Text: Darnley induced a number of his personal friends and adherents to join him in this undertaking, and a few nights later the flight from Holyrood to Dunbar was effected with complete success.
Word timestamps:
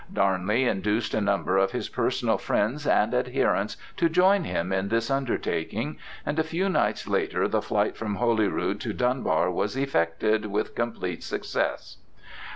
Darnley 0.11 0.63
induced 0.65 1.13
a 1.13 1.21
number 1.21 1.57
of 1.57 1.73
his 1.73 1.87
personal 1.87 2.39
friends 2.39 2.87
and 2.87 3.13
adherents 3.13 3.77
to 3.97 4.09
join 4.09 4.45
him 4.45 4.73
in 4.73 4.87
this 4.87 5.11
undertaking, 5.11 5.99
and 6.25 6.39
a 6.39 6.43
few 6.43 6.69
nights 6.69 7.07
later 7.07 7.47
the 7.47 7.61
flight 7.61 7.95
from 7.95 8.15
Holyrood 8.15 8.81
to 8.81 8.93
Dunbar 8.93 9.51
was 9.51 9.77
effected 9.77 10.47
with 10.47 10.73
complete 10.73 11.21
success. 11.21 11.97